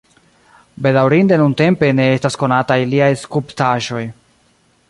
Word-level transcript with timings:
Bedaŭrinde 0.85 1.37
nuntempe 1.41 1.91
ne 1.99 2.09
estas 2.15 2.39
konataj 2.45 2.81
liaj 2.95 3.11
skulptaĵoj. 3.27 4.05